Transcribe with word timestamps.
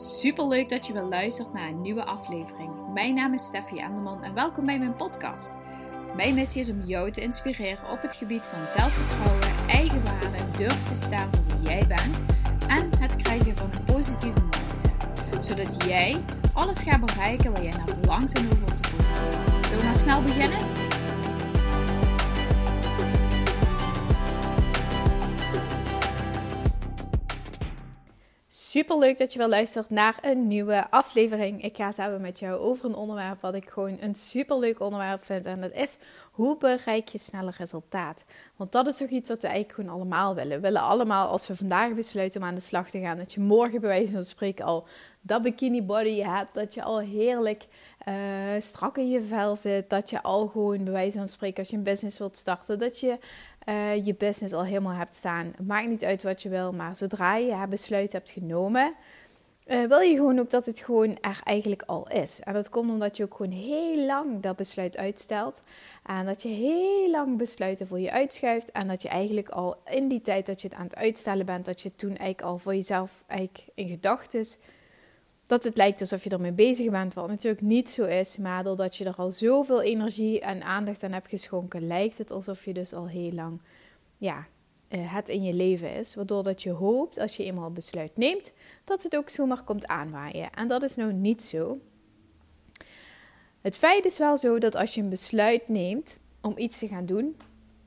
Super 0.00 0.48
leuk 0.48 0.68
dat 0.68 0.86
je 0.86 0.92
weer 0.92 1.02
luistert 1.02 1.52
naar 1.52 1.68
een 1.68 1.80
nieuwe 1.80 2.04
aflevering. 2.04 2.70
Mijn 2.94 3.14
naam 3.14 3.34
is 3.34 3.46
Steffi 3.46 3.78
Enderman 3.78 4.24
en 4.24 4.34
welkom 4.34 4.66
bij 4.66 4.78
mijn 4.78 4.96
podcast. 4.96 5.54
Mijn 6.16 6.34
missie 6.34 6.60
is 6.60 6.70
om 6.70 6.82
jou 6.84 7.10
te 7.10 7.20
inspireren 7.20 7.90
op 7.90 8.02
het 8.02 8.14
gebied 8.14 8.42
van 8.42 8.68
zelfvertrouwen, 8.68 9.68
eigenwaarde, 9.68 10.38
durf 10.56 10.84
te 10.84 10.94
staan 10.94 11.30
voor 11.34 11.56
wie 11.56 11.68
jij 11.68 11.86
bent 11.86 12.24
en 12.68 12.90
het 12.98 13.16
krijgen 13.16 13.56
van 13.56 13.70
positieve 13.84 14.40
mindset. 14.40 14.94
Zodat 15.40 15.84
jij 15.84 16.16
alles 16.52 16.78
gaat 16.78 17.00
bereiken 17.00 17.52
waar 17.52 17.62
jij 17.62 17.76
naar 17.76 17.88
verlangt 17.88 18.38
en 18.38 18.48
over 18.52 18.74
te 18.76 18.88
voelen. 18.88 19.24
Zullen 19.64 19.78
we 19.78 19.84
maar 19.84 19.96
snel 19.96 20.22
beginnen? 20.22 20.77
Super 28.78 28.98
leuk 28.98 29.18
dat 29.18 29.32
je 29.32 29.38
wel 29.38 29.48
luistert 29.48 29.90
naar 29.90 30.18
een 30.20 30.46
nieuwe 30.46 30.90
aflevering. 30.90 31.62
Ik 31.62 31.76
ga 31.76 31.86
het 31.86 31.96
hebben 31.96 32.20
met 32.20 32.38
jou 32.38 32.60
over 32.60 32.84
een 32.84 32.94
onderwerp 32.94 33.40
wat 33.40 33.54
ik 33.54 33.68
gewoon 33.68 33.96
een 34.00 34.14
super 34.14 34.58
leuk 34.58 34.80
onderwerp 34.80 35.24
vind. 35.24 35.44
En 35.44 35.60
dat 35.60 35.72
is 35.72 35.96
hoe 36.32 36.56
bereik 36.58 37.08
je 37.08 37.18
sneller 37.18 37.54
resultaat? 37.58 38.24
Want 38.56 38.72
dat 38.72 38.86
is 38.86 38.96
toch 38.96 39.08
iets 39.08 39.28
wat 39.28 39.42
we 39.42 39.48
eigenlijk 39.48 39.78
gewoon 39.78 39.94
allemaal 39.94 40.34
willen. 40.34 40.56
We 40.56 40.62
willen 40.62 40.82
allemaal, 40.82 41.28
als 41.28 41.46
we 41.46 41.56
vandaag 41.56 41.94
besluiten 41.94 42.40
om 42.40 42.46
aan 42.46 42.54
de 42.54 42.60
slag 42.60 42.90
te 42.90 43.00
gaan, 43.00 43.16
dat 43.16 43.32
je 43.32 43.40
morgen 43.40 43.80
bij 43.80 43.88
wijze 43.88 44.12
van 44.12 44.24
spreken 44.24 44.64
al 44.64 44.86
dat 45.20 45.42
bikini 45.42 45.82
body 45.82 46.20
hebt. 46.20 46.54
Dat 46.54 46.74
je 46.74 46.82
al 46.82 46.98
heerlijk 46.98 47.66
uh, 48.08 48.14
strak 48.58 48.98
in 48.98 49.10
je 49.10 49.22
vel 49.22 49.56
zit. 49.56 49.90
Dat 49.90 50.10
je 50.10 50.22
al 50.22 50.46
gewoon 50.46 50.84
bij 50.84 50.92
wijze 50.92 51.18
van 51.18 51.28
spreken, 51.28 51.58
als 51.58 51.70
je 51.70 51.76
een 51.76 51.82
business 51.82 52.18
wilt 52.18 52.36
starten, 52.36 52.78
dat 52.78 53.00
je 53.00 53.18
uh, 53.68 54.04
je 54.04 54.14
business 54.14 54.54
al 54.54 54.64
helemaal 54.64 54.92
hebt 54.92 55.16
staan. 55.16 55.54
Maakt 55.66 55.88
niet 55.88 56.04
uit 56.04 56.22
wat 56.22 56.42
je 56.42 56.48
wil, 56.48 56.72
maar 56.72 56.96
zodra 56.96 57.36
je 57.36 57.54
het 57.54 57.70
besluit 57.70 58.12
hebt 58.12 58.30
genomen, 58.30 58.94
uh, 59.66 59.84
wil 59.84 60.00
je 60.00 60.14
gewoon 60.14 60.38
ook 60.38 60.50
dat 60.50 60.66
het 60.66 60.78
gewoon 60.78 61.16
er 61.20 61.40
eigenlijk 61.44 61.82
al 61.86 62.08
is. 62.08 62.40
En 62.40 62.52
dat 62.52 62.68
komt 62.68 62.90
omdat 62.90 63.16
je 63.16 63.24
ook 63.24 63.34
gewoon 63.34 63.52
heel 63.52 64.06
lang 64.06 64.40
dat 64.42 64.56
besluit 64.56 64.96
uitstelt. 64.96 65.62
En 66.06 66.26
dat 66.26 66.42
je 66.42 66.48
heel 66.48 67.10
lang 67.10 67.36
besluiten 67.36 67.86
voor 67.86 68.00
je 68.00 68.12
uitschuift. 68.12 68.72
En 68.72 68.88
dat 68.88 69.02
je 69.02 69.08
eigenlijk 69.08 69.48
al 69.48 69.76
in 69.90 70.08
die 70.08 70.20
tijd 70.20 70.46
dat 70.46 70.60
je 70.60 70.68
het 70.68 70.76
aan 70.76 70.84
het 70.84 70.96
uitstellen 70.96 71.46
bent, 71.46 71.64
dat 71.64 71.80
je 71.80 71.90
toen 71.90 72.08
eigenlijk 72.08 72.42
al 72.42 72.58
voor 72.58 72.74
jezelf 72.74 73.24
eigenlijk 73.26 73.64
in 73.74 73.88
gedachten 73.88 74.44
dat 75.48 75.64
het 75.64 75.76
lijkt 75.76 76.00
alsof 76.00 76.24
je 76.24 76.30
ermee 76.30 76.52
bezig 76.52 76.90
bent, 76.90 77.14
wat 77.14 77.28
natuurlijk 77.28 77.62
niet 77.62 77.90
zo 77.90 78.04
is. 78.04 78.36
Maar 78.36 78.64
doordat 78.64 78.96
je 78.96 79.04
er 79.04 79.14
al 79.16 79.30
zoveel 79.30 79.82
energie 79.82 80.40
en 80.40 80.62
aandacht 80.62 81.02
aan 81.02 81.12
hebt 81.12 81.28
geschonken, 81.28 81.86
lijkt 81.86 82.18
het 82.18 82.30
alsof 82.30 82.64
je 82.64 82.72
dus 82.72 82.92
al 82.92 83.08
heel 83.08 83.32
lang 83.32 83.60
ja, 84.16 84.46
eh, 84.88 85.14
het 85.14 85.28
in 85.28 85.42
je 85.42 85.52
leven 85.52 85.94
is. 85.94 86.14
Waardoor 86.14 86.42
dat 86.42 86.62
je 86.62 86.70
hoopt, 86.70 87.18
als 87.18 87.36
je 87.36 87.44
eenmaal 87.44 87.70
besluit 87.70 88.16
neemt, 88.16 88.52
dat 88.84 89.02
het 89.02 89.16
ook 89.16 89.28
zomaar 89.28 89.62
komt 89.62 89.86
aanwaaien. 89.86 90.52
En 90.52 90.68
dat 90.68 90.82
is 90.82 90.96
nou 90.96 91.12
niet 91.12 91.42
zo. 91.42 91.78
Het 93.60 93.76
feit 93.76 94.04
is 94.04 94.18
wel 94.18 94.36
zo 94.36 94.58
dat 94.58 94.74
als 94.74 94.94
je 94.94 95.00
een 95.00 95.08
besluit 95.08 95.68
neemt 95.68 96.18
om 96.40 96.52
iets 96.56 96.78
te 96.78 96.88
gaan 96.88 97.06
doen, 97.06 97.36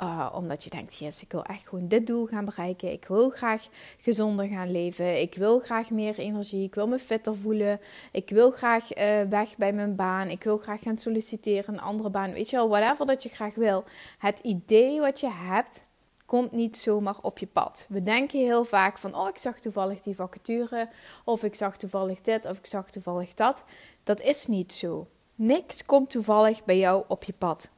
uh, 0.03 0.30
omdat 0.33 0.63
je 0.63 0.69
denkt, 0.69 0.97
yes, 0.97 1.21
ik 1.21 1.31
wil 1.31 1.44
echt 1.44 1.67
gewoon 1.67 1.88
dit 1.88 2.07
doel 2.07 2.25
gaan 2.25 2.45
bereiken. 2.45 2.91
Ik 2.91 3.05
wil 3.05 3.30
graag 3.30 3.67
gezonder 3.97 4.47
gaan 4.47 4.71
leven. 4.71 5.21
Ik 5.21 5.35
wil 5.35 5.59
graag 5.59 5.89
meer 5.89 6.17
energie. 6.17 6.63
Ik 6.63 6.75
wil 6.75 6.88
me 6.88 6.99
fitter 6.99 7.35
voelen. 7.35 7.80
Ik 8.11 8.30
wil 8.30 8.52
graag 8.52 8.97
uh, 8.97 9.21
weg 9.30 9.58
bij 9.58 9.73
mijn 9.73 9.95
baan. 9.95 10.27
Ik 10.27 10.43
wil 10.43 10.58
graag 10.58 10.81
gaan 10.81 10.97
solliciteren, 10.97 11.73
een 11.73 11.81
andere 11.81 12.09
baan. 12.09 12.33
Weet 12.33 12.49
je 12.49 12.55
wel, 12.55 12.69
whatever 12.69 13.05
dat 13.05 13.23
je 13.23 13.30
graag 13.30 13.55
wil. 13.55 13.83
Het 14.17 14.39
idee 14.39 14.99
wat 14.99 15.19
je 15.19 15.31
hebt, 15.31 15.83
komt 16.25 16.52
niet 16.52 16.77
zomaar 16.77 17.17
op 17.21 17.39
je 17.39 17.47
pad. 17.47 17.86
We 17.89 18.03
denken 18.03 18.39
heel 18.39 18.63
vaak 18.63 18.97
van, 18.97 19.15
oh, 19.15 19.27
ik 19.27 19.38
zag 19.38 19.59
toevallig 19.59 20.02
die 20.02 20.15
vacature. 20.15 20.89
Of 21.23 21.43
ik 21.43 21.55
zag 21.55 21.77
toevallig 21.77 22.21
dit, 22.21 22.45
of 22.45 22.58
ik 22.58 22.65
zag 22.65 22.91
toevallig 22.91 23.33
dat. 23.33 23.63
Dat 24.03 24.21
is 24.21 24.47
niet 24.47 24.73
zo. 24.73 25.08
Niks 25.36 25.86
komt 25.86 26.09
toevallig 26.09 26.63
bij 26.63 26.77
jou 26.77 27.03
op 27.08 27.23
je 27.23 27.33
pad. 27.33 27.69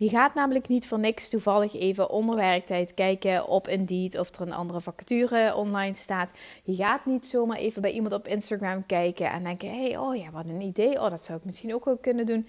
Je 0.00 0.08
gaat 0.08 0.34
namelijk 0.34 0.68
niet 0.68 0.86
voor 0.86 0.98
niks 0.98 1.28
toevallig 1.28 1.74
even 1.74 2.10
onder 2.10 2.36
werktijd 2.36 2.94
kijken 2.94 3.48
op 3.48 3.68
Indeed 3.68 4.18
of 4.18 4.34
er 4.34 4.40
een 4.40 4.52
andere 4.52 4.80
vacature 4.80 5.54
online 5.54 5.94
staat. 5.94 6.32
Je 6.62 6.74
gaat 6.74 7.06
niet 7.06 7.26
zomaar 7.26 7.56
even 7.56 7.82
bij 7.82 7.92
iemand 7.92 8.14
op 8.14 8.26
Instagram 8.26 8.86
kijken 8.86 9.30
en 9.30 9.44
denken: 9.44 9.68
hé, 9.68 9.82
hey, 9.82 9.96
oh 9.96 10.16
ja, 10.16 10.30
wat 10.30 10.44
een 10.44 10.60
idee. 10.60 11.00
Oh, 11.00 11.10
dat 11.10 11.24
zou 11.24 11.38
ik 11.38 11.44
misschien 11.44 11.74
ook 11.74 11.84
wel 11.84 11.96
kunnen 11.96 12.26
doen. 12.26 12.46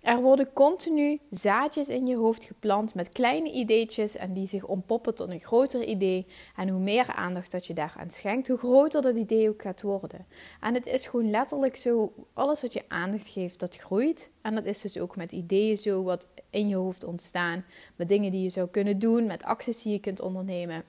Er 0.00 0.20
worden 0.20 0.52
continu 0.52 1.20
zaadjes 1.30 1.88
in 1.88 2.06
je 2.06 2.16
hoofd 2.16 2.44
geplant 2.44 2.94
met 2.94 3.08
kleine 3.08 3.52
ideetjes 3.52 4.16
en 4.16 4.32
die 4.32 4.46
zich 4.46 4.64
ontpoppen 4.64 5.14
tot 5.14 5.30
een 5.30 5.40
groter 5.40 5.84
idee. 5.84 6.26
En 6.56 6.68
hoe 6.68 6.80
meer 6.80 7.12
aandacht 7.12 7.50
dat 7.50 7.66
je 7.66 7.74
daaraan 7.74 8.10
schenkt, 8.10 8.48
hoe 8.48 8.58
groter 8.58 9.02
dat 9.02 9.16
idee 9.16 9.48
ook 9.48 9.62
gaat 9.62 9.82
worden. 9.82 10.26
En 10.60 10.74
het 10.74 10.86
is 10.86 11.06
gewoon 11.06 11.30
letterlijk 11.30 11.76
zo, 11.76 12.12
alles 12.32 12.62
wat 12.62 12.72
je 12.72 12.84
aandacht 12.88 13.28
geeft, 13.28 13.58
dat 13.58 13.76
groeit. 13.76 14.30
En 14.42 14.54
dat 14.54 14.64
is 14.64 14.80
dus 14.80 14.98
ook 14.98 15.16
met 15.16 15.32
ideeën 15.32 15.78
zo, 15.78 16.02
wat 16.02 16.26
in 16.50 16.68
je 16.68 16.76
hoofd 16.76 17.04
ontstaan. 17.04 17.64
Met 17.96 18.08
dingen 18.08 18.30
die 18.30 18.42
je 18.42 18.50
zou 18.50 18.68
kunnen 18.68 18.98
doen, 18.98 19.26
met 19.26 19.42
acties 19.42 19.82
die 19.82 19.92
je 19.92 20.00
kunt 20.00 20.20
ondernemen. 20.20 20.84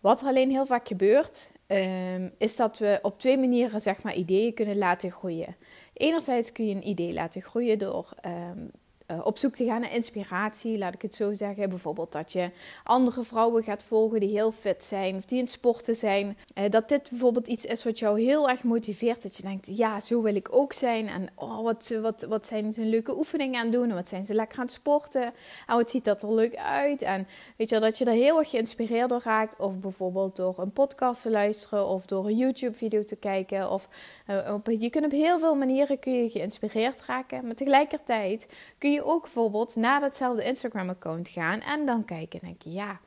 Wat 0.00 0.20
er 0.20 0.26
alleen 0.26 0.50
heel 0.50 0.66
vaak 0.66 0.88
gebeurt, 0.88 1.52
ehm, 1.66 2.28
is 2.38 2.56
dat 2.56 2.78
we 2.78 2.98
op 3.02 3.18
twee 3.18 3.38
manieren 3.38 3.80
zeg 3.80 4.02
maar, 4.02 4.14
ideeën 4.14 4.54
kunnen 4.54 4.78
laten 4.78 5.10
groeien. 5.10 5.56
Enerzijds 6.00 6.52
kun 6.52 6.66
je 6.66 6.74
een 6.74 6.88
idee 6.88 7.12
laten 7.12 7.42
groeien 7.42 7.78
door 7.78 8.12
ehm, 8.20 8.32
eh, 8.32 8.79
op 9.22 9.38
zoek 9.38 9.54
te 9.54 9.64
gaan 9.64 9.80
naar 9.80 9.94
inspiratie, 9.94 10.78
laat 10.78 10.94
ik 10.94 11.02
het 11.02 11.14
zo 11.14 11.34
zeggen. 11.34 11.68
Bijvoorbeeld 11.68 12.12
dat 12.12 12.32
je 12.32 12.50
andere 12.84 13.24
vrouwen 13.24 13.62
gaat 13.62 13.82
volgen 13.82 14.20
die 14.20 14.28
heel 14.28 14.52
fit 14.52 14.84
zijn 14.84 15.16
of 15.16 15.24
die 15.24 15.38
in 15.38 15.44
het 15.44 15.52
sporten 15.52 15.94
zijn. 15.94 16.38
Uh, 16.54 16.64
dat 16.70 16.88
dit 16.88 17.10
bijvoorbeeld 17.10 17.46
iets 17.46 17.64
is 17.64 17.84
wat 17.84 17.98
jou 17.98 18.20
heel 18.20 18.48
erg 18.48 18.62
motiveert. 18.62 19.22
Dat 19.22 19.36
je 19.36 19.42
denkt, 19.42 19.76
ja, 19.76 20.00
zo 20.00 20.22
wil 20.22 20.34
ik 20.34 20.48
ook 20.50 20.72
zijn. 20.72 21.08
En 21.08 21.28
oh, 21.34 21.62
wat, 21.62 21.94
wat, 22.02 22.22
wat 22.28 22.46
zijn 22.46 22.72
ze 22.72 22.80
leuke 22.80 23.16
oefeningen 23.16 23.58
aan 23.58 23.66
het 23.66 23.74
doen. 23.74 23.88
En 23.88 23.94
wat 23.94 24.08
zijn 24.08 24.26
ze 24.26 24.34
lekker 24.34 24.58
aan 24.58 24.64
het 24.64 24.74
sporten. 24.74 25.32
En 25.66 25.76
wat 25.76 25.90
ziet 25.90 26.04
dat 26.04 26.22
er 26.22 26.34
leuk 26.34 26.56
uit. 26.56 27.02
En 27.02 27.26
weet 27.56 27.68
je, 27.68 27.80
dat 27.80 27.98
je 27.98 28.04
er 28.04 28.12
heel 28.12 28.38
erg 28.38 28.50
geïnspireerd 28.50 29.08
door 29.08 29.22
raakt. 29.24 29.60
Of 29.60 29.78
bijvoorbeeld 29.78 30.36
door 30.36 30.58
een 30.58 30.72
podcast 30.72 31.22
te 31.22 31.30
luisteren. 31.30 31.86
Of 31.86 32.06
door 32.06 32.26
een 32.26 32.36
YouTube 32.36 32.76
video 32.76 33.04
te 33.04 33.16
kijken. 33.16 33.70
Of 33.70 33.88
uh, 34.26 34.54
op, 34.54 34.66
je 34.78 34.90
kunt 34.90 35.04
op 35.04 35.10
heel 35.10 35.38
veel 35.38 35.54
manieren 35.54 35.98
kun 35.98 36.22
je 36.22 36.30
geïnspireerd 36.30 37.02
raken. 37.06 37.46
Maar 37.46 37.54
tegelijkertijd 37.54 38.46
kun 38.78 38.92
je 38.92 38.99
ook 39.04 39.22
bijvoorbeeld 39.22 39.76
naar 39.76 40.00
datzelfde 40.00 40.44
Instagram-account 40.44 41.28
gaan 41.28 41.60
en 41.60 41.86
dan 41.86 42.04
kijken 42.04 42.40
en 42.40 42.46
denken: 42.46 42.72
ja, 42.72 43.00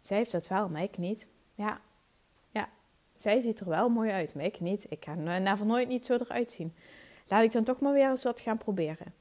zij 0.00 0.16
heeft 0.16 0.32
dat 0.32 0.48
wel, 0.48 0.68
maar 0.68 0.82
ik 0.82 0.98
niet. 0.98 1.28
Ja, 1.54 1.80
ja, 2.50 2.68
zij 3.16 3.40
ziet 3.40 3.60
er 3.60 3.68
wel 3.68 3.88
mooi 3.88 4.10
uit, 4.10 4.34
maar 4.34 4.44
ik 4.44 4.60
niet. 4.60 4.86
Ik 4.88 5.04
ga 5.04 5.56
van 5.56 5.66
nooit 5.66 5.88
niet 5.88 6.06
zo 6.06 6.14
eruit 6.14 6.50
zien. 6.50 6.74
Laat 7.28 7.42
ik 7.42 7.52
dan 7.52 7.64
toch 7.64 7.80
maar 7.80 7.92
weer 7.92 8.10
eens 8.10 8.22
wat 8.22 8.40
gaan 8.40 8.58
proberen. 8.58 9.14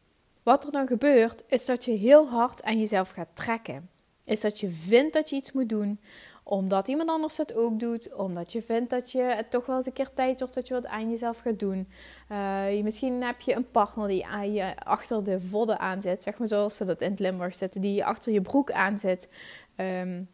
Wat 0.43 0.65
er 0.65 0.71
dan 0.71 0.87
gebeurt, 0.87 1.43
is 1.47 1.65
dat 1.65 1.85
je 1.85 1.91
heel 1.91 2.29
hard 2.29 2.63
aan 2.63 2.79
jezelf 2.79 3.09
gaat 3.09 3.29
trekken. 3.33 3.89
Is 4.23 4.41
dat 4.41 4.59
je 4.59 4.69
vindt 4.69 5.13
dat 5.13 5.29
je 5.29 5.35
iets 5.35 5.51
moet 5.51 5.69
doen 5.69 5.99
omdat 6.43 6.87
iemand 6.87 7.09
anders 7.09 7.37
het 7.37 7.55
ook 7.55 7.79
doet. 7.79 8.13
Omdat 8.13 8.51
je 8.51 8.61
vindt 8.61 8.89
dat 8.89 9.11
je 9.11 9.21
het 9.21 9.51
toch 9.51 9.65
wel 9.65 9.75
eens 9.75 9.85
een 9.85 9.93
keer 9.93 10.13
tijd 10.13 10.39
wordt 10.39 10.53
dat 10.53 10.67
je 10.67 10.73
wat 10.73 10.85
aan 10.85 11.09
jezelf 11.09 11.37
gaat 11.37 11.59
doen. 11.59 11.89
Uh, 12.31 12.83
misschien 12.83 13.23
heb 13.23 13.41
je 13.41 13.55
een 13.55 13.71
partner 13.71 14.07
die 14.07 14.25
aan 14.25 14.53
je 14.53 14.79
achter 14.83 15.23
de 15.23 15.39
vodden 15.39 15.79
aanzet. 15.79 16.23
Zeg 16.23 16.37
maar 16.37 16.47
zoals 16.47 16.75
ze 16.75 16.85
dat 16.85 17.01
in 17.01 17.09
het 17.09 17.19
Limburg 17.19 17.55
zetten. 17.55 17.81
Die 17.81 17.93
je 17.93 18.05
achter 18.05 18.33
je 18.33 18.41
broek 18.41 18.71
aanzet. 18.71 19.29
Um, 19.75 20.29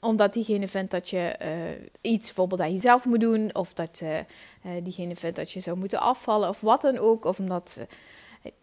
omdat 0.00 0.32
diegene 0.32 0.68
vindt 0.68 0.90
dat 0.90 1.10
je 1.10 1.36
uh, 1.42 2.12
iets 2.12 2.26
bijvoorbeeld 2.26 2.60
aan 2.60 2.72
jezelf 2.72 3.04
moet 3.04 3.20
doen. 3.20 3.54
Of 3.54 3.72
dat 3.72 4.00
uh, 4.02 4.18
diegene 4.82 5.16
vindt 5.16 5.36
dat 5.36 5.52
je 5.52 5.60
zou 5.60 5.76
moeten 5.76 6.00
afvallen. 6.00 6.48
Of 6.48 6.60
wat 6.60 6.82
dan 6.82 6.98
ook. 6.98 7.24
Of 7.24 7.38
omdat 7.38 7.80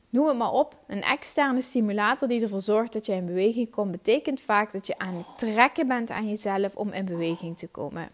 noem 0.10 0.28
het 0.28 0.38
maar 0.38 0.52
op, 0.52 0.76
een 0.88 1.02
externe 1.02 1.62
stimulator 1.62 2.28
die 2.28 2.42
ervoor 2.42 2.62
zorgt 2.62 2.94
dat 2.94 3.06
je 3.06 3.14
in 3.14 3.26
beweging 3.26 3.70
komt, 3.70 3.92
betekent 3.92 4.42
vaak 4.42 4.72
dat 4.72 4.88
je 4.88 4.98
aan 4.98 5.14
het 5.14 5.38
trekken 5.38 5.88
bent 5.88 6.12
aan 6.12 6.30
jezelf 6.30 6.76
om 6.76 6.92
in 6.92 7.06
beweging 7.06 7.58
te 7.58 7.68
komen. 7.68 8.10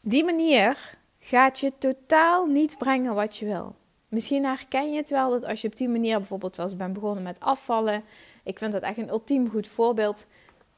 Die 0.00 0.24
manier 0.24 0.96
gaat 1.18 1.58
je 1.58 1.72
totaal 1.78 2.46
niet 2.46 2.78
brengen 2.78 3.14
wat 3.14 3.36
je 3.36 3.46
wil. 3.46 3.74
Misschien 4.08 4.44
herken 4.44 4.92
je 4.92 4.96
het 4.96 5.10
wel 5.10 5.30
dat 5.30 5.44
als 5.44 5.60
je 5.60 5.68
op 5.68 5.76
die 5.76 5.88
manier 5.88 6.18
bijvoorbeeld 6.18 6.54
zoals 6.54 6.76
bent 6.76 6.92
begonnen 6.92 7.22
met 7.22 7.40
afvallen, 7.40 8.02
ik 8.42 8.58
vind 8.58 8.72
dat 8.72 8.82
echt 8.82 8.98
een 8.98 9.08
ultiem 9.08 9.50
goed 9.50 9.66
voorbeeld. 9.66 10.26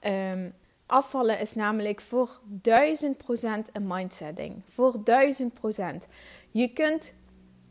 Um, 0.03 0.55
afvallen 0.87 1.41
is 1.41 1.55
namelijk 1.55 2.01
voor 2.01 2.41
1000% 2.53 2.63
een 3.73 3.87
mindsetting. 3.87 4.63
Voor 4.67 4.95
1000%. 4.99 5.03
Je 6.51 6.69
kunt 6.69 7.13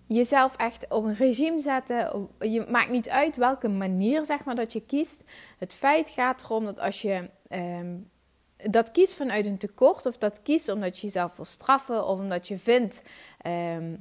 jezelf 0.09 0.56
echt 0.56 0.85
op 0.89 1.03
een 1.03 1.15
regime 1.15 1.59
zetten. 1.59 2.29
Je 2.39 2.65
maakt 2.69 2.89
niet 2.89 3.09
uit 3.09 3.35
welke 3.35 3.67
manier 3.67 4.25
zeg 4.25 4.44
maar, 4.44 4.56
dat 4.56 4.73
je 4.73 4.81
kiest. 4.81 5.23
Het 5.57 5.73
feit 5.73 6.09
gaat 6.09 6.41
erom 6.41 6.65
dat 6.65 6.79
als 6.79 7.01
je 7.01 7.29
ehm, 7.47 7.97
dat 8.69 8.91
kiest 8.91 9.13
vanuit 9.13 9.45
een 9.45 9.57
tekort, 9.57 10.06
of 10.06 10.17
dat 10.17 10.41
kiest 10.41 10.69
omdat 10.69 11.00
je 11.00 11.06
jezelf 11.06 11.35
wil 11.35 11.45
straffen, 11.45 12.07
of 12.07 12.19
omdat 12.19 12.47
je 12.47 12.57
vindt. 12.57 13.01
Ehm, 13.41 13.95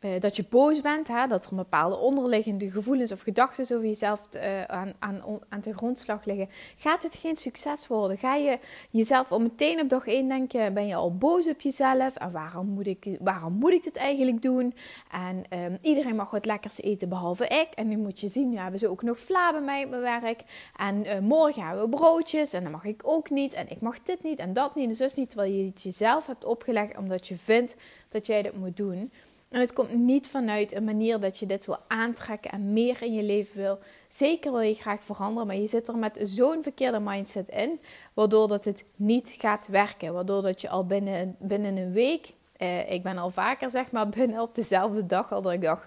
eh, 0.00 0.20
dat 0.20 0.36
je 0.36 0.44
boos 0.48 0.80
bent, 0.80 1.08
hè, 1.08 1.26
dat 1.26 1.46
er 1.46 1.56
bepaalde 1.56 1.96
onderliggende 1.96 2.70
gevoelens 2.70 3.12
of 3.12 3.20
gedachten 3.20 3.76
over 3.76 3.86
jezelf 3.86 4.28
uh, 4.36 4.62
aan, 4.64 4.92
aan, 4.98 5.22
aan 5.48 5.60
de 5.60 5.74
grondslag 5.74 6.24
liggen, 6.24 6.48
gaat 6.76 7.02
het 7.02 7.14
geen 7.14 7.36
succes 7.36 7.86
worden. 7.86 8.18
Ga 8.18 8.34
je 8.34 8.58
jezelf 8.90 9.32
al 9.32 9.40
meteen 9.40 9.80
op 9.80 9.88
dag 9.88 10.06
1 10.06 10.28
denken, 10.28 10.74
ben 10.74 10.86
je 10.86 10.94
al 10.94 11.16
boos 11.16 11.48
op 11.48 11.60
jezelf 11.60 12.16
en 12.16 12.32
waarom 12.32 12.66
moet 12.66 12.86
ik, 12.86 13.16
waarom 13.20 13.52
moet 13.52 13.72
ik 13.72 13.82
dit 13.82 13.96
eigenlijk 13.96 14.42
doen? 14.42 14.74
En 15.10 15.58
um, 15.58 15.78
iedereen 15.82 16.16
mag 16.16 16.30
wat 16.30 16.46
lekkers 16.46 16.80
eten 16.80 17.08
behalve 17.08 17.46
ik. 17.46 17.68
En 17.74 17.88
nu 17.88 17.96
moet 17.96 18.20
je 18.20 18.28
zien, 18.28 18.48
nu 18.48 18.56
hebben 18.56 18.78
ze 18.78 18.88
ook 18.88 19.02
nog 19.02 19.18
vla 19.18 19.52
bij 19.52 19.60
mij 19.60 19.84
op 19.84 19.90
mijn 19.90 20.02
werk. 20.02 20.42
En 20.76 21.04
uh, 21.04 21.18
morgen 21.18 21.66
hebben 21.66 21.90
we 21.90 21.96
broodjes 21.96 22.52
en 22.52 22.62
dan 22.62 22.72
mag 22.72 22.84
ik 22.84 23.02
ook 23.04 23.30
niet. 23.30 23.52
En 23.52 23.70
ik 23.70 23.80
mag 23.80 24.02
dit 24.02 24.22
niet 24.22 24.38
en 24.38 24.52
dat 24.52 24.74
niet 24.74 24.88
en 24.88 24.94
zus 24.94 25.14
niet, 25.14 25.28
terwijl 25.28 25.52
je 25.52 25.64
het 25.64 25.82
jezelf 25.82 26.26
hebt 26.26 26.44
opgelegd 26.44 26.96
omdat 26.96 27.28
je 27.28 27.36
vindt 27.36 27.76
dat 28.08 28.26
jij 28.26 28.42
dit 28.42 28.56
moet 28.56 28.76
doen. 28.76 29.12
En 29.50 29.60
het 29.60 29.72
komt 29.72 29.94
niet 29.94 30.28
vanuit 30.28 30.74
een 30.74 30.84
manier 30.84 31.20
dat 31.20 31.38
je 31.38 31.46
dit 31.46 31.66
wil 31.66 31.78
aantrekken 31.86 32.50
en 32.50 32.72
meer 32.72 33.02
in 33.02 33.14
je 33.14 33.22
leven 33.22 33.56
wil. 33.56 33.78
Zeker 34.08 34.52
wil 34.52 34.60
je 34.60 34.74
graag 34.74 35.04
veranderen, 35.04 35.46
maar 35.46 35.56
je 35.56 35.66
zit 35.66 35.88
er 35.88 35.96
met 35.96 36.18
zo'n 36.22 36.62
verkeerde 36.62 37.00
mindset 37.00 37.48
in, 37.48 37.80
waardoor 38.14 38.48
dat 38.48 38.64
het 38.64 38.84
niet 38.96 39.34
gaat 39.38 39.66
werken. 39.66 40.12
Waardoor 40.12 40.42
dat 40.42 40.60
je 40.60 40.68
al 40.68 40.86
binnen, 40.86 41.36
binnen 41.38 41.76
een 41.76 41.92
week, 41.92 42.34
eh, 42.56 42.92
ik 42.92 43.02
ben 43.02 43.18
al 43.18 43.30
vaker 43.30 43.70
zeg 43.70 43.90
maar 43.90 44.08
binnen 44.18 44.40
op 44.40 44.54
dezelfde 44.54 45.06
dag 45.06 45.32
al 45.32 45.42
dat 45.42 45.52
ik 45.52 45.62
dacht, 45.62 45.86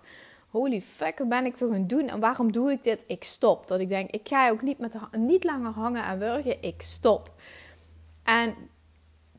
holy 0.50 0.82
fuck, 0.82 1.18
wat 1.18 1.30
ben 1.30 1.46
ik 1.46 1.56
toch 1.56 1.70
aan 1.70 1.80
het 1.80 1.90
doen 1.90 2.08
en 2.08 2.20
waarom 2.20 2.52
doe 2.52 2.72
ik 2.72 2.84
dit? 2.84 3.04
Ik 3.08 3.24
stop. 3.24 3.68
Dat 3.68 3.80
ik 3.80 3.90
denk, 3.90 4.12
ik 4.12 4.28
ga 4.28 4.50
ook 4.50 4.62
niet, 4.62 4.78
met, 4.78 4.96
niet 5.18 5.44
langer 5.44 5.72
hangen 5.72 6.04
en 6.04 6.20
wurgen, 6.20 6.62
ik 6.62 6.82
stop. 6.82 7.32
En 8.24 8.56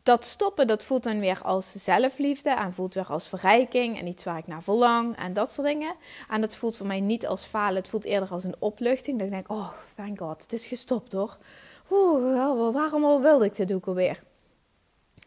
dat 0.04 0.24
stoppen, 0.24 0.66
dat 0.66 0.84
voelt 0.84 1.02
dan 1.02 1.20
weer 1.20 1.42
als 1.42 1.72
zelfliefde 1.72 2.50
en 2.50 2.72
voelt 2.72 2.94
weer 2.94 3.06
als 3.06 3.28
verrijking 3.28 3.98
en 3.98 4.06
iets 4.06 4.24
waar 4.24 4.38
ik 4.38 4.46
naar 4.46 4.62
verlang 4.62 5.16
en 5.16 5.32
dat 5.32 5.52
soort 5.52 5.66
dingen. 5.66 5.94
En 6.28 6.40
dat 6.40 6.54
voelt 6.54 6.76
voor 6.76 6.86
mij 6.86 7.00
niet 7.00 7.26
als 7.26 7.44
falen, 7.44 7.76
het 7.76 7.88
voelt 7.88 8.04
eerder 8.04 8.30
als 8.30 8.44
een 8.44 8.56
opluchting. 8.58 9.18
Dat 9.18 9.26
ik 9.26 9.32
denk, 9.32 9.50
oh, 9.50 9.70
thank 9.96 10.18
god, 10.18 10.42
het 10.42 10.52
is 10.52 10.66
gestopt 10.66 11.12
hoor. 11.12 11.36
Oeh, 11.90 12.72
waarom 12.72 13.22
wilde 13.22 13.44
ik 13.44 13.56
dit 13.56 13.72
ook 13.72 13.86
alweer? 13.86 14.22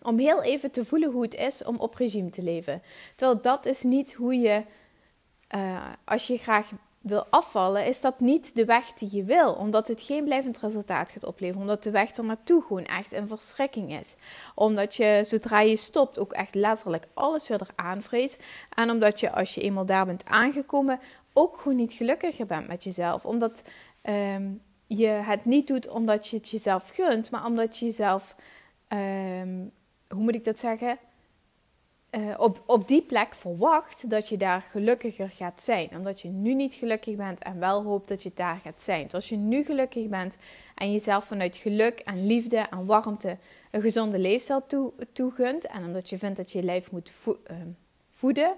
Om 0.02 0.18
heel 0.18 0.44
even 0.44 0.72
te 0.72 0.86
voelen 0.86 1.12
hoe 1.12 1.22
het 1.22 1.36
is 1.36 1.64
om 1.64 1.78
op 1.78 1.96
regime 1.96 2.30
te 2.30 2.42
leven. 2.42 2.82
Terwijl 3.16 3.42
dat 3.42 3.66
is 3.66 3.84
niet 3.84 4.14
hoe 4.14 4.36
je, 4.36 4.64
uh, 5.56 5.86
als 6.06 6.28
je 6.28 6.38
graag 6.38 6.72
wil 7.02 7.26
afvallen, 7.30 7.86
is 7.86 8.02
dat 8.02 8.20
niet 8.20 8.56
de 8.56 8.66
weg 8.66 8.94
die 8.94 9.10
je 9.12 9.24
wil. 9.24 9.54
Omdat 9.54 9.88
het 9.88 10.02
geen 10.02 10.24
blijvend 10.24 10.60
resultaat 10.60 11.12
gaat 11.12 11.26
opleveren. 11.26 11.62
Omdat 11.62 11.84
de 11.84 11.92
weg 11.92 12.16
er 12.16 12.24
naartoe 12.24 12.62
gewoon 12.62 12.86
echt 12.86 13.14
een 13.14 13.28
verschrikking 13.28 14.00
is. 14.00 14.16
Omdat 14.56 14.96
je 14.96 15.22
zodra 15.24 15.60
je 15.60 15.76
stopt 15.76 16.20
ook 16.20 16.34
echt 16.34 16.56
letterlijk 16.56 17.08
alles 17.14 17.48
weer 17.48 17.62
eraan. 17.62 18.02
En 18.76 18.90
omdat 18.90 19.20
je 19.20 19.32
als 19.32 19.56
je 19.56 19.62
eenmaal 19.62 19.86
daar 19.86 20.06
bent 20.06 20.26
aangekomen 20.26 21.00
ook 21.34 21.58
gewoon 21.58 21.78
niet 21.78 21.94
gelukkiger 21.94 22.46
bent 22.46 22.68
met 22.68 22.84
jezelf. 22.84 23.26
Omdat 23.26 23.64
ehm, 24.02 24.50
je 24.88 25.08
het 25.08 25.46
niet 25.46 25.68
doet 25.68 25.90
omdat 25.90 26.28
je 26.28 26.38
het 26.38 26.50
jezelf 26.50 26.90
gunt, 26.90 27.32
maar 27.32 27.46
omdat 27.46 27.78
je 27.78 27.86
jezelf, 27.86 28.36
ehm, 28.88 29.66
hoe 30.08 30.22
moet 30.24 30.36
ik 30.36 30.44
dat 30.44 30.60
zeggen? 30.60 30.98
Uh, 32.12 32.34
op, 32.38 32.64
op 32.66 32.88
die 32.88 33.02
plek 33.02 33.36
verwacht 33.36 34.10
dat 34.10 34.30
je 34.30 34.38
daar 34.38 34.62
gelukkiger 34.62 35.30
gaat 35.30 35.62
zijn. 35.62 35.90
Omdat 35.92 36.22
je 36.22 36.28
nu 36.28 36.54
niet 36.54 36.74
gelukkig 36.74 37.16
bent 37.16 37.40
en 37.40 37.60
wel 37.60 37.84
hoopt 37.84 38.08
dat 38.08 38.24
je 38.24 38.32
daar 38.36 38.60
gaat 38.64 38.82
zijn. 38.82 39.04
Dus 39.04 39.14
als 39.14 39.30
je 39.30 39.36
nu 39.36 39.64
gelukkig 39.64 40.08
bent 40.08 40.38
en 40.76 40.92
jezelf 40.92 41.26
vanuit 41.26 41.56
geluk 41.56 42.00
en 42.00 42.26
liefde 42.26 42.58
en 42.58 42.86
warmte 42.86 43.38
een 43.72 43.82
gezonde 43.82 44.20
leefstijl 44.20 44.68
toe, 44.68 44.92
toegunt. 45.14 45.66
En 45.66 45.86
omdat 45.86 46.10
je 46.10 46.18
vindt 46.18 46.38
dat 46.38 46.52
je 46.52 46.58
je 46.58 46.66
lijf 46.66 46.92
moet 46.92 47.12
uh, 47.28 47.58
voeden. 48.12 48.56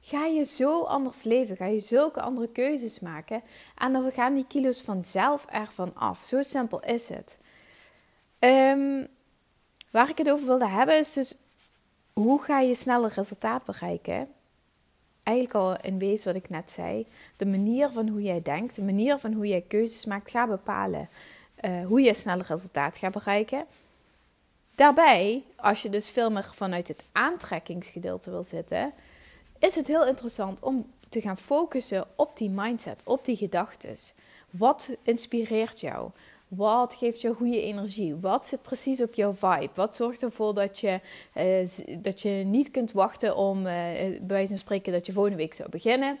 Ga 0.00 0.24
je 0.24 0.44
zo 0.44 0.82
anders 0.82 1.22
leven. 1.22 1.56
Ga 1.56 1.66
je 1.66 1.80
zulke 1.80 2.20
andere 2.20 2.48
keuzes 2.48 3.00
maken. 3.00 3.42
En 3.76 3.92
dan 3.92 4.12
gaan 4.12 4.34
die 4.34 4.46
kilo's 4.46 4.80
vanzelf 4.80 5.46
ervan 5.46 5.94
af. 5.94 6.24
Zo 6.24 6.42
simpel 6.42 6.82
is 6.82 7.08
het. 7.08 7.38
Um, 8.38 9.06
waar 9.90 10.08
ik 10.08 10.18
het 10.18 10.30
over 10.30 10.46
wilde 10.46 10.68
hebben 10.68 10.98
is 10.98 11.12
dus 11.12 11.36
hoe 12.20 12.42
ga 12.42 12.60
je 12.60 12.74
sneller 12.74 13.12
resultaat 13.14 13.64
bereiken? 13.64 14.28
Eigenlijk 15.22 15.56
al 15.56 15.80
in 15.80 15.98
wezen 15.98 16.32
wat 16.32 16.42
ik 16.42 16.48
net 16.48 16.70
zei. 16.70 17.06
De 17.36 17.46
manier 17.46 17.88
van 17.88 18.08
hoe 18.08 18.22
jij 18.22 18.42
denkt, 18.42 18.74
de 18.74 18.82
manier 18.82 19.18
van 19.18 19.32
hoe 19.32 19.46
jij 19.46 19.64
keuzes 19.68 20.04
maakt, 20.04 20.30
gaat 20.30 20.48
bepalen 20.48 21.08
uh, 21.60 21.86
hoe 21.86 22.00
je 22.00 22.14
sneller 22.14 22.46
resultaat 22.48 22.98
gaat 22.98 23.12
bereiken. 23.12 23.66
Daarbij, 24.74 25.42
als 25.56 25.82
je 25.82 25.88
dus 25.88 26.08
veel 26.08 26.30
meer 26.30 26.50
vanuit 26.54 26.88
het 26.88 27.04
aantrekkingsgedeelte 27.12 28.30
wil 28.30 28.42
zitten, 28.42 28.92
is 29.58 29.74
het 29.74 29.86
heel 29.86 30.06
interessant 30.06 30.60
om 30.60 30.86
te 31.08 31.20
gaan 31.20 31.38
focussen 31.38 32.06
op 32.16 32.36
die 32.36 32.50
mindset, 32.50 33.00
op 33.04 33.24
die 33.24 33.36
gedachten. 33.36 33.96
Wat 34.50 34.96
inspireert 35.02 35.80
jou? 35.80 36.10
Wat 36.48 36.94
geeft 36.94 37.20
je 37.20 37.34
goede 37.34 37.62
energie? 37.62 38.16
Wat 38.16 38.46
zit 38.46 38.62
precies 38.62 39.02
op 39.02 39.14
jouw 39.14 39.32
vibe? 39.32 39.70
Wat 39.74 39.96
zorgt 39.96 40.22
ervoor 40.22 40.54
dat 40.54 40.78
je, 40.78 41.00
uh, 41.34 42.02
dat 42.02 42.22
je 42.22 42.30
niet 42.30 42.70
kunt 42.70 42.92
wachten 42.92 43.36
om, 43.36 43.58
uh, 43.58 43.64
bij 43.64 44.20
wijze 44.26 44.48
van 44.48 44.58
spreken, 44.58 44.92
dat 44.92 45.06
je 45.06 45.12
volgende 45.12 45.36
week 45.36 45.54
zou 45.54 45.68
beginnen? 45.68 46.18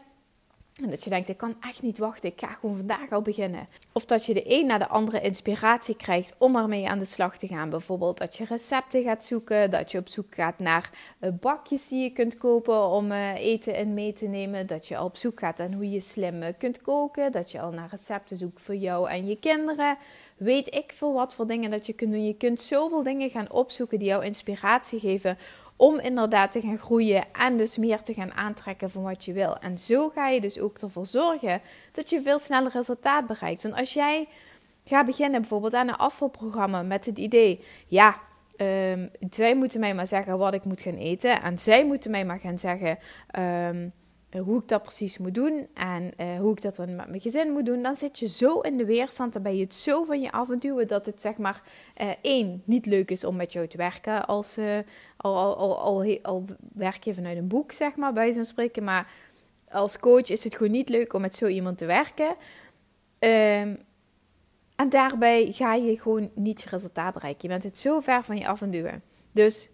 En 0.82 0.90
dat 0.90 1.04
je 1.04 1.10
denkt, 1.10 1.28
ik 1.28 1.36
kan 1.36 1.56
echt 1.60 1.82
niet 1.82 1.98
wachten, 1.98 2.28
ik 2.28 2.40
ga 2.40 2.46
gewoon 2.46 2.76
vandaag 2.76 3.10
al 3.10 3.22
beginnen. 3.22 3.68
Of 3.92 4.04
dat 4.04 4.26
je 4.26 4.34
de 4.34 4.42
een 4.46 4.66
na 4.66 4.78
de 4.78 4.88
andere 4.88 5.20
inspiratie 5.20 5.96
krijgt 5.96 6.34
om 6.38 6.56
ermee 6.56 6.88
aan 6.88 6.98
de 6.98 7.04
slag 7.04 7.38
te 7.38 7.46
gaan. 7.46 7.70
Bijvoorbeeld 7.70 8.18
dat 8.18 8.36
je 8.36 8.44
recepten 8.44 9.02
gaat 9.02 9.24
zoeken, 9.24 9.70
dat 9.70 9.90
je 9.90 9.98
op 9.98 10.08
zoek 10.08 10.34
gaat 10.34 10.58
naar 10.58 10.90
uh, 11.20 11.30
bakjes 11.40 11.88
die 11.88 12.02
je 12.02 12.10
kunt 12.10 12.38
kopen 12.38 12.86
om 12.86 13.12
eten 13.12 13.74
in 13.74 13.94
mee 13.94 14.12
te 14.12 14.26
nemen. 14.26 14.66
Dat 14.66 14.88
je 14.88 14.96
al 14.96 15.04
op 15.04 15.16
zoek 15.16 15.38
gaat 15.38 15.58
naar 15.58 15.72
hoe 15.72 15.90
je 15.90 16.00
slim 16.00 16.42
kunt 16.58 16.80
koken. 16.80 17.32
Dat 17.32 17.50
je 17.50 17.60
al 17.60 17.70
naar 17.70 17.88
recepten 17.90 18.36
zoekt 18.36 18.60
voor 18.60 18.76
jou 18.76 19.08
en 19.10 19.26
je 19.26 19.38
kinderen 19.38 19.98
weet 20.36 20.74
ik 20.74 20.92
veel 20.92 21.12
wat 21.12 21.34
voor 21.34 21.46
dingen 21.46 21.70
dat 21.70 21.86
je 21.86 21.92
kunt 21.92 22.12
doen. 22.12 22.26
Je 22.26 22.36
kunt 22.36 22.60
zoveel 22.60 23.02
dingen 23.02 23.30
gaan 23.30 23.50
opzoeken 23.50 23.98
die 23.98 24.08
jou 24.08 24.24
inspiratie 24.24 25.00
geven 25.00 25.38
om 25.76 25.98
inderdaad 25.98 26.52
te 26.52 26.60
gaan 26.60 26.78
groeien 26.78 27.24
en 27.32 27.56
dus 27.56 27.76
meer 27.76 28.02
te 28.02 28.14
gaan 28.14 28.32
aantrekken 28.32 28.90
van 28.90 29.02
wat 29.02 29.24
je 29.24 29.32
wil. 29.32 29.58
En 29.58 29.78
zo 29.78 30.08
ga 30.08 30.28
je 30.28 30.40
dus 30.40 30.60
ook 30.60 30.78
ervoor 30.78 31.06
zorgen 31.06 31.60
dat 31.92 32.10
je 32.10 32.20
veel 32.20 32.38
sneller 32.38 32.72
resultaat 32.72 33.26
bereikt. 33.26 33.62
Want 33.62 33.74
als 33.74 33.92
jij 33.92 34.28
gaat 34.84 35.06
beginnen 35.06 35.40
bijvoorbeeld 35.40 35.74
aan 35.74 35.88
een 35.88 35.96
afvalprogramma 35.96 36.82
met 36.82 37.06
het 37.06 37.18
idee, 37.18 37.64
ja, 37.86 38.20
um, 38.56 39.10
zij 39.30 39.56
moeten 39.56 39.80
mij 39.80 39.94
maar 39.94 40.06
zeggen 40.06 40.38
wat 40.38 40.54
ik 40.54 40.64
moet 40.64 40.80
gaan 40.80 40.96
eten 40.96 41.42
en 41.42 41.58
zij 41.58 41.86
moeten 41.86 42.10
mij 42.10 42.24
maar 42.24 42.40
gaan 42.40 42.58
zeggen. 42.58 42.88
Um, 42.88 42.96
eh, 43.30 43.90
hoe 44.30 44.60
ik 44.60 44.68
dat 44.68 44.82
precies 44.82 45.18
moet 45.18 45.34
doen 45.34 45.66
en 45.74 46.12
uh, 46.20 46.38
hoe 46.38 46.52
ik 46.52 46.62
dat 46.62 46.76
dan 46.76 46.96
met 46.96 47.08
mijn 47.08 47.20
gezin 47.20 47.52
moet 47.52 47.66
doen, 47.66 47.82
dan 47.82 47.96
zit 47.96 48.18
je 48.18 48.28
zo 48.28 48.60
in 48.60 48.76
de 48.76 48.84
weerstand, 48.84 49.32
dan 49.32 49.42
ben 49.42 49.56
je 49.56 49.64
het 49.64 49.74
zo 49.74 50.04
van 50.04 50.20
je 50.20 50.56
toe 50.58 50.84
dat 50.84 51.06
het 51.06 51.20
zeg 51.20 51.36
maar 51.36 51.62
uh, 52.00 52.10
één, 52.20 52.62
niet 52.64 52.86
leuk 52.86 53.10
is 53.10 53.24
om 53.24 53.36
met 53.36 53.52
jou 53.52 53.66
te 53.66 53.76
werken 53.76 54.26
als 54.26 54.58
al, 55.16 55.36
al, 55.36 55.56
al, 55.56 55.78
al, 55.78 56.18
al 56.22 56.44
werk 56.72 57.04
je 57.04 57.14
vanuit 57.14 57.36
een 57.36 57.48
boek, 57.48 57.72
zeg 57.72 57.96
maar, 57.96 58.12
bij 58.12 58.32
zo'n 58.32 58.44
spreken, 58.44 58.84
maar 58.84 59.10
als 59.70 59.98
coach 59.98 60.30
is 60.30 60.44
het 60.44 60.56
gewoon 60.56 60.72
niet 60.72 60.88
leuk 60.88 61.12
om 61.12 61.20
met 61.20 61.34
zo 61.34 61.46
iemand 61.46 61.78
te 61.78 61.86
werken. 61.86 62.36
Um, 63.18 63.78
en 64.76 64.88
daarbij 64.88 65.52
ga 65.52 65.74
je 65.74 65.98
gewoon 66.00 66.30
niet 66.34 66.62
je 66.62 66.68
resultaat 66.68 67.14
bereiken. 67.14 67.42
Je 67.42 67.48
bent 67.48 67.62
het 67.62 67.78
zo 67.78 68.00
ver 68.00 68.24
van 68.24 68.36
je 68.36 68.46
af 68.46 68.62
en 68.62 68.70
duwen. 68.70 69.02
Dus 69.32 69.68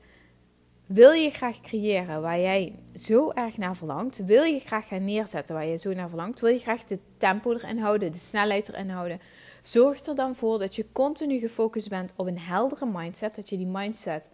wil 0.92 1.10
je 1.10 1.30
graag 1.30 1.60
creëren 1.60 2.20
waar 2.20 2.40
jij 2.40 2.74
zo 2.94 3.30
erg 3.30 3.56
naar 3.56 3.76
verlangt? 3.76 4.24
Wil 4.24 4.42
je 4.42 4.58
graag 4.58 4.88
gaan 4.88 5.04
neerzetten 5.04 5.54
waar 5.54 5.66
je 5.66 5.76
zo 5.76 5.92
naar 5.92 6.08
verlangt? 6.08 6.40
Wil 6.40 6.50
je 6.50 6.58
graag 6.58 6.84
de 6.84 6.98
tempo 7.16 7.52
erin 7.52 7.78
houden, 7.78 8.12
de 8.12 8.18
snelheid 8.18 8.68
erin 8.68 8.88
houden? 8.88 9.20
Zorg 9.62 10.06
er 10.06 10.14
dan 10.14 10.36
voor 10.36 10.58
dat 10.58 10.76
je 10.76 10.86
continu 10.92 11.38
gefocust 11.38 11.88
bent 11.88 12.12
op 12.16 12.26
een 12.26 12.38
heldere 12.38 12.86
mindset. 12.86 13.34
Dat 13.34 13.48
je 13.48 13.56
die 13.56 13.66
mindset 13.66 14.28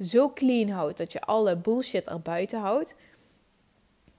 zo 0.00 0.32
clean 0.32 0.68
houdt, 0.68 0.98
dat 0.98 1.12
je 1.12 1.20
alle 1.20 1.56
bullshit 1.56 2.06
erbuiten 2.06 2.60
houdt. 2.60 2.94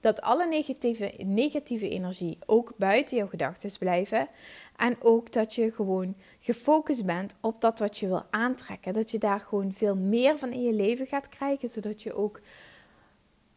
Dat 0.06 0.20
alle 0.20 0.46
negatieve, 0.46 1.12
negatieve 1.24 1.88
energie 1.88 2.38
ook 2.46 2.72
buiten 2.76 3.16
jouw 3.16 3.26
gedachten 3.26 3.78
blijven. 3.78 4.28
En 4.76 4.96
ook 5.00 5.32
dat 5.32 5.54
je 5.54 5.72
gewoon 5.72 6.16
gefocust 6.40 7.04
bent 7.04 7.34
op 7.40 7.60
dat 7.60 7.78
wat 7.78 7.98
je 7.98 8.06
wil 8.06 8.22
aantrekken. 8.30 8.92
Dat 8.92 9.10
je 9.10 9.18
daar 9.18 9.40
gewoon 9.40 9.72
veel 9.72 9.96
meer 9.96 10.38
van 10.38 10.52
in 10.52 10.62
je 10.62 10.72
leven 10.72 11.06
gaat 11.06 11.28
krijgen, 11.28 11.68
zodat 11.68 12.02
je 12.02 12.14
ook 12.14 12.40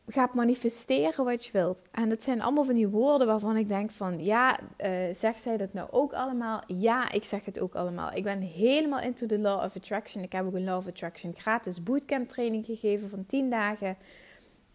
gaat 0.08 0.34
manifesteren 0.34 1.26
wat 1.26 1.46
je 1.46 1.52
wilt. 1.52 1.82
En 1.92 2.10
dat 2.10 2.24
zijn 2.24 2.42
allemaal 2.42 2.64
van 2.64 2.76
die 2.76 2.88
woorden 2.88 3.28
waarvan 3.28 3.58
ik 3.58 3.68
denk 3.68 3.92
van, 3.92 4.24
ja, 4.24 4.60
uh, 4.78 4.90
zegt 5.12 5.42
zij 5.42 5.58
dat 5.58 5.74
nou 5.74 5.88
ook 5.92 6.14
allemaal? 6.14 6.64
Ja, 6.68 7.12
ik 7.12 7.24
zeg 7.24 7.46
het 7.46 7.60
ook 7.60 7.76
allemaal. 7.76 8.14
Ik 8.14 8.24
ben 8.24 8.42
helemaal 8.42 9.00
into 9.00 9.26
the 9.26 9.40
law 9.40 9.64
of 9.64 9.76
attraction. 9.76 10.24
Ik 10.24 10.32
heb 10.32 10.46
ook 10.46 10.54
een 10.54 10.64
law 10.64 10.78
of 10.78 10.88
attraction 10.88 11.36
gratis 11.36 11.84
bootcamp 11.84 12.28
training 12.28 12.66
gegeven 12.66 13.10
van 13.10 13.26
10 13.26 13.50
dagen. 13.50 13.98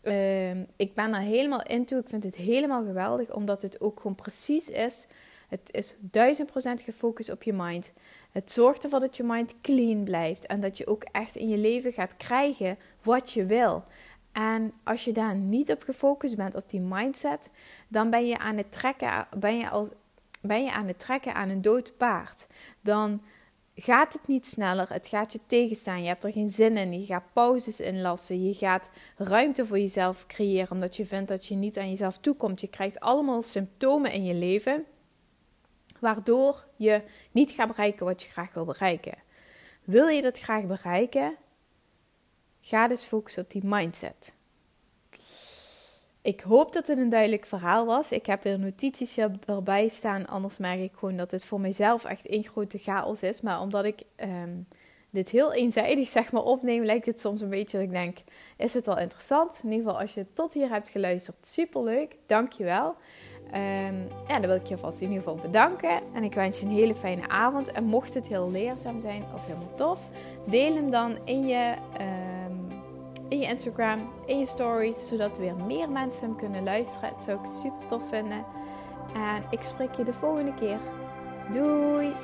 Uh, 0.04 0.50
ik 0.76 0.94
ben 0.94 1.14
er 1.14 1.20
helemaal 1.20 1.62
into. 1.62 1.98
Ik 1.98 2.08
vind 2.08 2.24
het 2.24 2.36
helemaal 2.36 2.84
geweldig, 2.84 3.34
omdat 3.34 3.62
het 3.62 3.80
ook 3.80 4.00
gewoon 4.00 4.14
precies 4.14 4.70
is 4.70 5.08
het 5.48 5.68
is 5.70 5.96
duizend 6.00 6.50
procent 6.50 6.80
gefocust 6.80 7.30
op 7.30 7.42
je 7.42 7.52
mind. 7.52 7.92
Het 8.30 8.52
zorgt 8.52 8.84
ervoor 8.84 9.00
dat 9.00 9.16
je 9.16 9.22
mind 9.22 9.54
clean 9.60 10.04
blijft 10.04 10.46
en 10.46 10.60
dat 10.60 10.78
je 10.78 10.86
ook 10.86 11.04
echt 11.12 11.36
in 11.36 11.48
je 11.48 11.58
leven 11.58 11.92
gaat 11.92 12.16
krijgen 12.16 12.78
wat 13.02 13.32
je 13.32 13.46
wil. 13.46 13.84
En 14.32 14.72
als 14.84 15.04
je 15.04 15.12
daar 15.12 15.34
niet 15.34 15.70
op 15.70 15.82
gefocust 15.82 16.36
bent, 16.36 16.54
op 16.54 16.68
die 16.68 16.80
mindset, 16.80 17.50
dan 17.88 18.10
ben 18.10 18.26
je 18.26 18.38
aan 18.38 18.56
het 18.56 18.72
trekken, 18.72 19.26
ben 19.36 19.56
je 19.56 19.68
als, 19.68 19.88
ben 20.42 20.64
je 20.64 20.72
aan 20.72 20.86
het 20.86 20.98
trekken 20.98 21.34
aan 21.34 21.48
een 21.48 21.62
dood 21.62 21.96
paard. 21.96 22.46
Dan 22.80 23.22
gaat 23.74 24.12
het 24.12 24.26
niet 24.26 24.46
sneller, 24.46 24.92
het 24.92 25.06
gaat 25.06 25.32
je 25.32 25.40
tegenstaan. 25.46 26.02
Je 26.02 26.08
hebt 26.08 26.24
er 26.24 26.32
geen 26.32 26.50
zin 26.50 26.76
in. 26.76 27.00
Je 27.00 27.06
gaat 27.06 27.32
pauzes 27.32 27.80
inlassen. 27.80 28.44
Je 28.46 28.54
gaat 28.54 28.90
ruimte 29.16 29.66
voor 29.66 29.78
jezelf 29.78 30.26
creëren 30.26 30.70
omdat 30.70 30.96
je 30.96 31.06
vindt 31.06 31.28
dat 31.28 31.46
je 31.46 31.54
niet 31.54 31.78
aan 31.78 31.88
jezelf 31.88 32.18
toekomt. 32.18 32.60
Je 32.60 32.68
krijgt 32.68 33.00
allemaal 33.00 33.42
symptomen 33.42 34.12
in 34.12 34.24
je 34.24 34.34
leven 34.34 34.84
waardoor 36.04 36.66
je 36.76 37.02
niet 37.30 37.50
gaat 37.50 37.68
bereiken 37.68 38.06
wat 38.06 38.22
je 38.22 38.30
graag 38.30 38.54
wil 38.54 38.64
bereiken. 38.64 39.18
Wil 39.84 40.08
je 40.08 40.22
dat 40.22 40.38
graag 40.38 40.66
bereiken? 40.66 41.36
Ga 42.60 42.88
dus 42.88 43.04
focussen 43.04 43.42
op 43.42 43.50
die 43.50 43.64
mindset. 43.64 44.32
Ik 46.24 46.40
hoop 46.40 46.72
dat 46.72 46.86
het 46.86 46.98
een 46.98 47.08
duidelijk 47.08 47.46
verhaal 47.46 47.86
was. 47.86 48.12
Ik 48.12 48.26
heb 48.26 48.44
er 48.44 48.58
notities 48.58 49.18
erbij 49.46 49.88
staan. 49.88 50.26
Anders 50.26 50.58
merk 50.58 50.80
ik 50.80 50.92
gewoon 50.94 51.16
dat 51.16 51.30
het 51.30 51.44
voor 51.44 51.60
mijzelf 51.60 52.04
echt 52.04 52.26
één 52.26 52.44
grote 52.44 52.78
chaos 52.78 53.22
is. 53.22 53.40
Maar 53.40 53.60
omdat 53.60 53.84
ik 53.84 54.02
ehm, 54.16 54.56
dit 55.10 55.30
heel 55.30 55.52
eenzijdig 55.52 56.08
zeg 56.08 56.32
maar 56.32 56.42
opneem, 56.42 56.84
lijkt 56.84 57.06
het 57.06 57.20
soms 57.20 57.40
een 57.40 57.48
beetje 57.48 57.76
dat 57.76 57.86
ik 57.86 57.92
denk: 57.92 58.18
is 58.56 58.74
het 58.74 58.86
wel 58.86 58.98
interessant? 58.98 59.60
In 59.62 59.70
ieder 59.70 59.86
geval, 59.86 60.00
als 60.00 60.14
je 60.14 60.26
tot 60.32 60.52
hier 60.52 60.68
hebt 60.68 60.88
geluisterd, 60.88 61.36
super 61.46 61.82
leuk. 61.82 62.16
Dankjewel. 62.26 62.94
Um, 63.46 64.08
ja, 64.28 64.40
dan 64.40 64.46
wil 64.46 64.54
ik 64.54 64.66
je 64.66 64.76
vast 64.76 65.00
in 65.00 65.08
ieder 65.08 65.22
geval 65.22 65.38
bedanken. 65.42 66.00
En 66.14 66.24
ik 66.24 66.34
wens 66.34 66.60
je 66.60 66.66
een 66.66 66.72
hele 66.72 66.94
fijne 66.94 67.28
avond. 67.28 67.72
En 67.72 67.84
mocht 67.84 68.14
het 68.14 68.28
heel 68.28 68.50
leerzaam 68.50 69.00
zijn 69.00 69.24
of 69.34 69.46
helemaal 69.46 69.74
tof, 69.74 70.08
deel 70.46 70.74
hem 70.74 70.90
dan 70.90 71.18
in 71.24 71.46
je. 71.46 71.74
Um, 72.00 72.63
in 73.34 73.40
je 73.40 73.46
Instagram, 73.46 74.12
in 74.26 74.38
je 74.38 74.46
stories, 74.46 75.06
zodat 75.06 75.38
weer 75.38 75.56
meer 75.56 75.90
mensen 75.90 76.26
hem 76.26 76.36
kunnen 76.36 76.64
luisteren. 76.64 77.08
Het 77.08 77.22
zou 77.22 77.38
ik 77.38 77.46
super 77.46 77.86
tof 77.86 78.08
vinden. 78.08 78.44
En 79.14 79.44
ik 79.50 79.62
spreek 79.62 79.94
je 79.94 80.04
de 80.04 80.12
volgende 80.12 80.54
keer. 80.54 80.78
Doei! 81.52 82.14